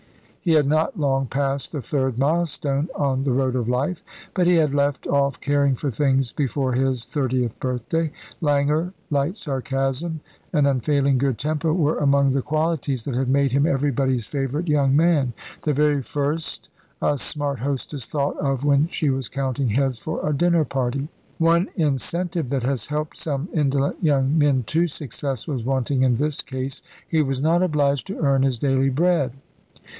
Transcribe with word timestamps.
He 0.43 0.53
had 0.53 0.65
not 0.65 0.99
long 0.99 1.27
passed 1.27 1.71
the 1.71 1.83
third 1.83 2.17
milestone 2.17 2.89
on 2.95 3.21
the 3.21 3.31
road 3.31 3.55
of 3.55 3.69
life; 3.69 4.03
but 4.33 4.47
he 4.47 4.55
had 4.55 4.73
left 4.73 5.05
off 5.05 5.39
caring 5.39 5.75
for 5.75 5.91
things 5.91 6.33
before 6.33 6.73
his 6.73 7.05
thirtieth 7.05 7.59
birthday. 7.59 8.11
Languor, 8.41 8.93
light 9.11 9.37
sarcasm, 9.37 10.21
and 10.51 10.65
unfailing 10.65 11.19
good 11.19 11.37
temper, 11.37 11.71
were 11.71 11.99
among 11.99 12.31
the 12.31 12.41
qualities 12.41 13.05
that 13.05 13.13
had 13.13 13.29
made 13.29 13.51
him 13.51 13.67
everybody's 13.67 14.25
favourite 14.25 14.67
young 14.67 14.95
man, 14.95 15.33
the 15.61 15.73
very 15.73 16.01
first 16.01 16.71
a 16.99 17.19
smart 17.19 17.59
hostess 17.59 18.07
thought 18.07 18.37
of 18.39 18.65
when 18.65 18.87
she 18.87 19.11
was 19.11 19.29
counting 19.29 19.69
heads 19.69 19.99
for 19.99 20.27
a 20.27 20.33
dinner 20.33 20.65
party. 20.65 21.09
One 21.37 21.69
incentive 21.75 22.49
that 22.49 22.63
has 22.63 22.87
helped 22.87 23.17
some 23.17 23.47
indolent 23.53 24.03
young 24.03 24.35
men 24.39 24.63
to 24.65 24.87
success 24.87 25.47
was 25.47 25.63
wanting 25.63 26.01
in 26.01 26.15
this 26.15 26.41
case. 26.41 26.81
He 27.07 27.21
was 27.21 27.43
not 27.43 27.61
obliged 27.61 28.07
to 28.07 28.17
earn 28.17 28.41
his 28.41 28.57
daily 28.57 28.89
bread. 28.89 29.33